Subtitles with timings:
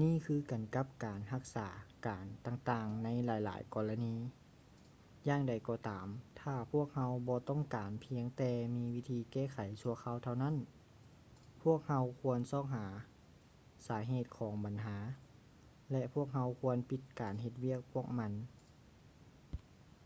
[0.00, 4.16] ນີ້ຄືກັນກັບການຮັກສາອາການຕ່າງໆໃນຫຼາຍໆກໍລະນີ
[5.28, 6.06] ຢ່າງໃດກໍຕາມ
[6.40, 8.52] ຖ້າພວກເຮົາບໍ່ຕ້ອງການພຽງແຕ່
[8.94, 10.56] ວິທີແກ້ໄຂຊົ່ວຄາວເທົ່ານັ້ນ
[11.62, 12.86] ພວກເຮົາຄວນຊອກຫາ
[13.88, 14.98] ສາເຫດຂອງບັນຫາ
[15.92, 18.32] ແລະ ພວກເຮົາຄວນປິດການເຮັດວຽກພວກມັນ